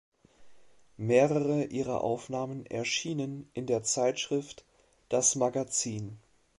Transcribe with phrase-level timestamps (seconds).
[0.97, 4.65] Mehrere ihrer Aufnahmen erschienen in der Zeitschrift
[5.09, 6.17] "Das Magazin".